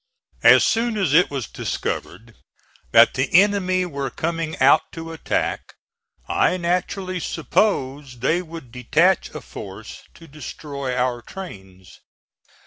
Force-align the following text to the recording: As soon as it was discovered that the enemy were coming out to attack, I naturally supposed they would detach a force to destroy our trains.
As 0.41 0.65
soon 0.65 0.97
as 0.97 1.13
it 1.13 1.29
was 1.29 1.45
discovered 1.45 2.33
that 2.91 3.13
the 3.13 3.31
enemy 3.39 3.85
were 3.85 4.09
coming 4.09 4.57
out 4.59 4.91
to 4.93 5.11
attack, 5.13 5.75
I 6.27 6.57
naturally 6.57 7.19
supposed 7.19 8.21
they 8.21 8.41
would 8.41 8.71
detach 8.71 9.29
a 9.35 9.41
force 9.41 10.01
to 10.15 10.27
destroy 10.27 10.95
our 10.97 11.21
trains. 11.21 11.99